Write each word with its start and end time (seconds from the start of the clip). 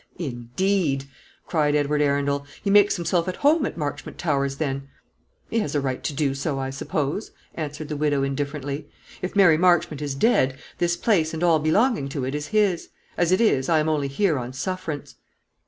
"Indeed!" 0.17 1.05
cried 1.45 1.75
Edward 1.75 2.01
Arundel; 2.01 2.47
"he 2.63 2.71
makes 2.71 2.95
himself 2.95 3.27
at 3.27 3.35
home 3.35 3.67
at 3.67 3.77
Marchmont 3.77 4.17
Towers, 4.17 4.55
then?" 4.55 4.87
"He 5.51 5.59
has 5.59 5.75
a 5.75 5.79
right 5.79 6.03
to 6.03 6.11
do 6.11 6.33
so, 6.33 6.57
I 6.57 6.71
suppose," 6.71 7.29
answered 7.53 7.87
the 7.87 7.95
widow 7.95 8.23
indifferently. 8.23 8.89
"If 9.21 9.35
Mary 9.35 9.57
Marchmont 9.59 10.01
is 10.01 10.15
dead, 10.15 10.57
this 10.79 10.97
place 10.97 11.35
and 11.35 11.43
all 11.43 11.59
belonging 11.59 12.09
to 12.09 12.25
it 12.25 12.33
is 12.33 12.47
his. 12.47 12.89
As 13.15 13.31
it 13.31 13.39
is, 13.41 13.69
I 13.69 13.77
am 13.77 13.87
only 13.89 14.07
here 14.07 14.39
on 14.39 14.53
sufferance." 14.53 15.17